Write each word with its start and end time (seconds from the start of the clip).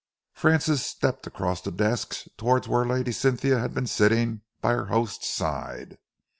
Francis 0.33 0.83
stepped 0.83 1.27
across 1.27 1.61
the 1.61 1.69
deck 1.69 2.07
towards 2.35 2.67
where 2.67 2.83
Lady 2.87 3.11
Cynthia 3.11 3.59
had 3.59 3.75
been 3.75 3.85
sitting 3.85 4.41
by 4.59 4.71
her 4.73 4.85
host's 4.87 5.27
side. 5.29 5.99